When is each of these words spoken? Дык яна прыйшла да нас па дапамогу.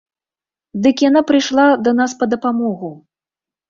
Дык 0.85 1.05
яна 1.09 1.23
прыйшла 1.33 1.69
да 1.85 1.97
нас 2.01 2.19
па 2.21 2.25
дапамогу. 2.35 2.95